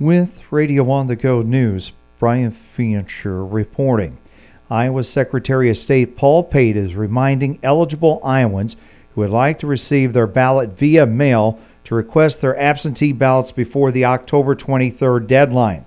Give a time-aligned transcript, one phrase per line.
[0.00, 1.90] With Radio on the Go News,
[2.20, 4.16] Brian Fancher reporting.
[4.70, 8.76] Iowa Secretary of State Paul Pate is reminding eligible Iowans
[9.12, 13.90] who would like to receive their ballot via mail to request their absentee ballots before
[13.90, 15.84] the October 23rd deadline.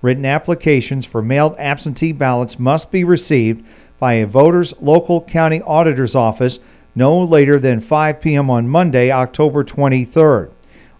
[0.00, 3.64] Written applications for mailed absentee ballots must be received
[4.00, 6.58] by a voter's local county auditor's office
[6.96, 8.50] no later than 5 p.m.
[8.50, 10.50] on Monday, October 23rd.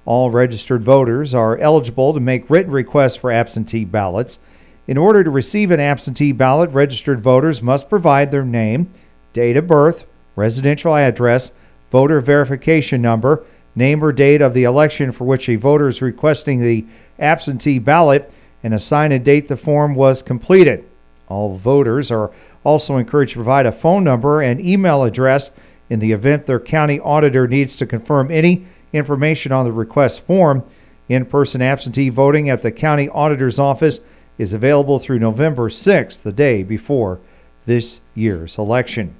[0.04, 4.38] All registered voters are eligible to make written requests for absentee ballots.
[4.88, 8.88] In order to receive an absentee ballot, registered voters must provide their name,
[9.32, 11.52] date of birth, residential address,
[11.90, 13.44] voter verification number,
[13.76, 16.84] name or date of the election for which a voter is requesting the
[17.18, 18.30] absentee ballot,
[18.64, 20.84] and assign a date the form was completed.
[21.28, 22.30] All voters are
[22.64, 25.52] also encouraged to provide a phone number and email address
[25.88, 30.64] in the event their county auditor needs to confirm any information on the request form.
[31.08, 34.00] In person absentee voting at the county auditor's office
[34.38, 37.20] is available through November 6th, the day before
[37.66, 39.14] this year's election.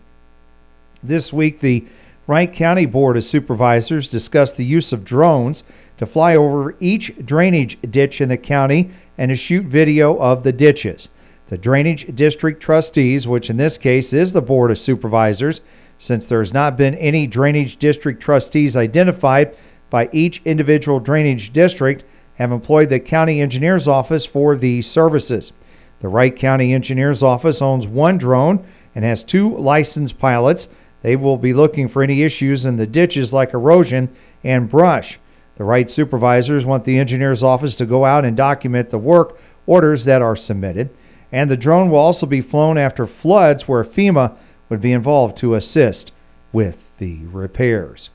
[1.02, 1.84] This week, the
[2.27, 5.64] Wright County Board of Supervisors discussed the use of drones
[5.98, 10.52] to fly over each drainage ditch in the county and to shoot video of the
[10.52, 11.08] ditches.
[11.48, 15.60] The Drainage District Trustees, which in this case is the Board of Supervisors,
[16.03, 19.56] since there has not been any Drainage District Trustees identified
[19.89, 22.03] by each individual drainage district,
[22.34, 25.53] have employed the County Engineer's Office for these services.
[26.00, 28.64] The Wright County Engineer's Office owns one drone
[28.97, 30.69] and has two licensed pilots.
[31.03, 34.09] They will be looking for any issues in the ditches like erosion
[34.42, 35.20] and brush.
[35.55, 40.05] The Wright supervisors want the engineer's office to go out and document the work orders
[40.06, 40.91] that are submitted.
[41.31, 44.37] And the drone will also be flown after floods where FEMA
[44.73, 46.12] would be involved to assist
[46.51, 48.09] with the repairs.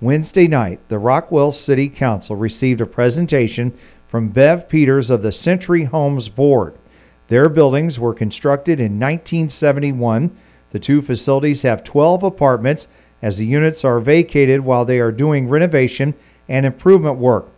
[0.00, 5.82] Wednesday night, the Rockwell City Council received a presentation from Bev Peters of the Century
[5.82, 6.78] Homes Board.
[7.26, 10.30] Their buildings were constructed in 1971.
[10.70, 12.86] The two facilities have 12 apartments
[13.20, 16.14] as the units are vacated while they are doing renovation
[16.48, 17.48] and improvement work.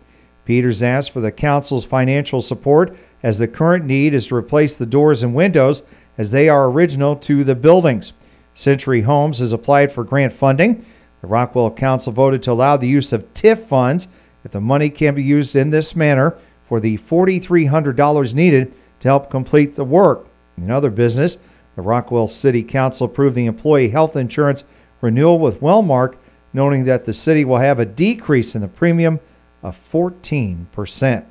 [0.47, 4.87] Peters asked for the council's financial support as the current need is to replace the
[4.87, 5.83] doors and windows
[6.17, 8.15] as they are original to the buildings.
[8.55, 10.84] Century Homes has applied for grant funding
[11.21, 14.09] the Rockwell Council voted to allow the use of TIF funds
[14.44, 19.31] if the money can be used in this manner for the $4,300 needed to help
[19.31, 20.27] complete the work.
[20.56, 21.38] In other business,
[21.77, 24.65] the Rockwell City Council approved the employee health insurance
[25.00, 26.17] renewal with Wellmark,
[26.53, 29.21] noting that the city will have a decrease in the premium
[29.62, 31.25] of 14%.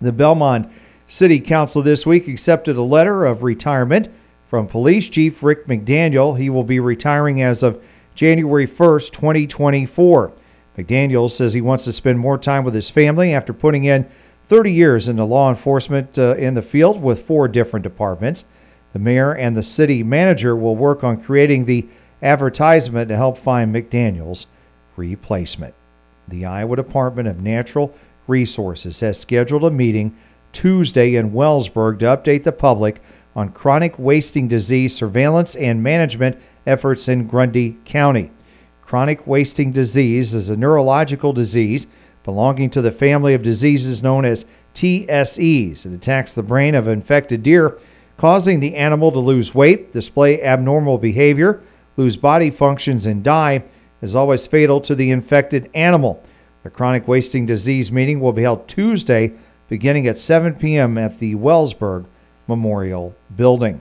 [0.00, 0.70] The Belmont
[1.06, 4.08] City Council this week accepted a letter of retirement
[4.50, 6.36] from Police Chief Rick McDaniel.
[6.36, 7.80] He will be retiring as of
[8.16, 10.32] January 1st, 2024.
[10.76, 14.10] McDaniel says he wants to spend more time with his family after putting in
[14.46, 18.44] 30 years into law enforcement uh, in the field with four different departments.
[18.92, 21.86] The mayor and the city manager will work on creating the
[22.20, 24.46] advertisement to help find McDaniels'
[24.96, 25.74] replacement.
[26.26, 27.94] The Iowa Department of Natural
[28.26, 30.16] Resources has scheduled a meeting
[30.52, 33.00] Tuesday in Wellsburg to update the public
[33.40, 38.30] on chronic wasting disease surveillance and management efforts in Grundy County.
[38.82, 41.86] Chronic wasting disease is a neurological disease
[42.22, 45.86] belonging to the family of diseases known as TSEs.
[45.86, 47.78] It attacks the brain of infected deer,
[48.18, 51.62] causing the animal to lose weight, display abnormal behavior,
[51.96, 53.64] lose body functions, and die,
[54.02, 56.22] is always fatal to the infected animal.
[56.62, 59.32] The chronic wasting disease meeting will be held Tuesday
[59.68, 60.98] beginning at 7 p.m.
[60.98, 62.04] at the Wellsburg
[62.50, 63.80] Memorial Building.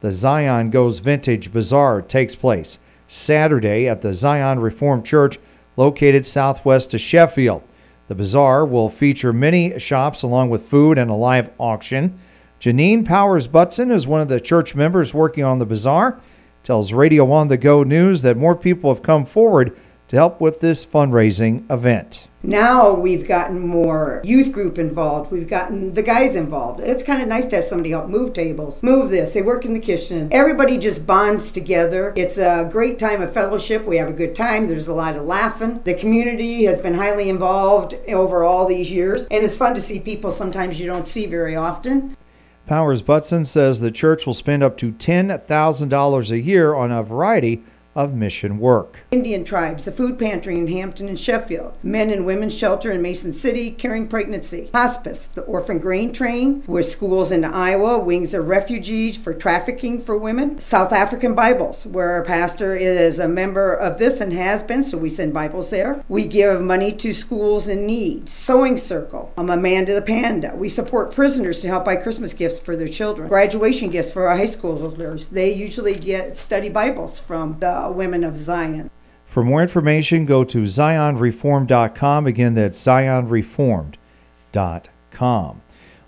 [0.00, 2.78] The Zion Goes Vintage Bazaar takes place
[3.08, 5.38] Saturday at the Zion Reformed Church
[5.76, 7.62] located southwest of Sheffield.
[8.08, 12.18] The bazaar will feature many shops along with food and a live auction.
[12.60, 16.20] Janine Powers Butson is one of the church members working on the bazaar.
[16.62, 19.76] Tells Radio on the Go News that more people have come forward
[20.08, 22.28] to help with this fundraising event.
[22.44, 25.30] Now we've gotten more youth group involved.
[25.30, 26.80] We've gotten the guys involved.
[26.80, 29.34] It's kind of nice to have somebody help move tables, move this.
[29.34, 30.28] They work in the kitchen.
[30.32, 32.12] Everybody just bonds together.
[32.16, 33.84] It's a great time of fellowship.
[33.84, 34.66] We have a good time.
[34.66, 35.82] There's a lot of laughing.
[35.84, 40.00] The community has been highly involved over all these years, and it's fun to see
[40.00, 42.16] people sometimes you don't see very often.
[42.66, 47.62] Powers Butson says the church will spend up to $10,000 a year on a variety
[47.94, 49.00] of mission work.
[49.10, 53.32] Indian tribes, the food pantry in Hampton and Sheffield, men and women's shelter in Mason
[53.32, 59.16] City, caring pregnancy, hospice, the orphan grain train, with schools in Iowa, wings of refugees
[59.16, 64.20] for trafficking for women, South African Bibles, where our pastor is a member of this
[64.20, 66.02] and has been, so we send Bibles there.
[66.08, 70.52] We give money to schools in need, Sewing Circle, I'm Amanda the Panda.
[70.54, 74.36] We support prisoners to help buy Christmas gifts for their children, graduation gifts for our
[74.36, 75.30] high schoolers.
[75.30, 78.90] They usually get study Bibles from the Women of Zion.
[79.26, 82.26] For more information, go to zionreformed.com.
[82.26, 85.62] Again, that's zionreformed.com.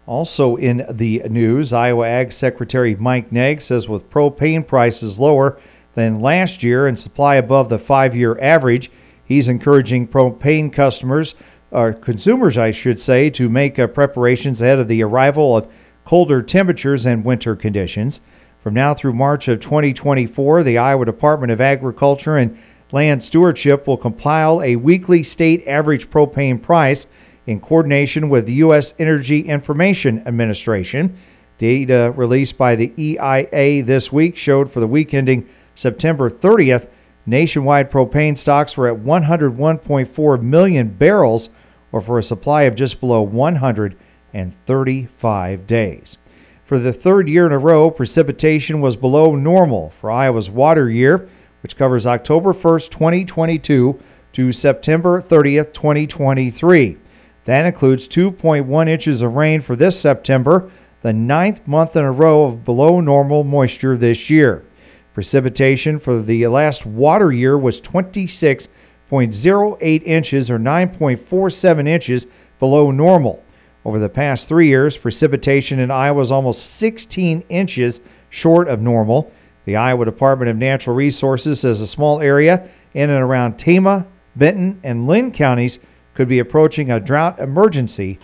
[0.06, 5.58] Also in the news, Iowa Ag Secretary Mike Naig says with propane prices lower
[5.94, 8.90] than last year and supply above the five year average,
[9.24, 11.34] he's encouraging propane customers,
[11.70, 15.72] or consumers, I should say, to make uh, preparations ahead of the arrival of
[16.04, 18.20] colder temperatures and winter conditions.
[18.64, 22.58] From now through March of 2024, the Iowa Department of Agriculture and
[22.92, 27.06] Land Stewardship will compile a weekly state average propane price
[27.46, 28.94] in coordination with the U.S.
[28.98, 31.14] Energy Information Administration.
[31.58, 36.88] Data released by the EIA this week showed for the week ending September 30th,
[37.26, 41.50] nationwide propane stocks were at 101.4 million barrels,
[41.92, 46.16] or for a supply of just below 135 days.
[46.64, 51.28] For the third year in a row, precipitation was below normal for Iowa's water year,
[51.62, 54.00] which covers October 1st, 2022
[54.32, 56.96] to September 30th, 2023.
[57.44, 60.70] That includes 2.1 inches of rain for this September,
[61.02, 64.64] the ninth month in a row of below normal moisture this year.
[65.12, 72.26] Precipitation for the last water year was 26.08 inches or 9.47 inches
[72.58, 73.43] below normal.
[73.84, 78.00] Over the past three years, precipitation in Iowa is almost 16 inches
[78.30, 79.30] short of normal.
[79.66, 84.80] The Iowa Department of Natural Resources says a small area in and around Tama, Benton,
[84.82, 85.80] and Linn counties
[86.14, 88.18] could be approaching a drought emergency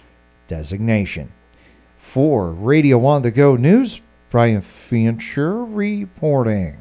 [0.49, 1.31] designation.
[1.99, 6.79] For Radio on the Go News, Brian Fancher reporting.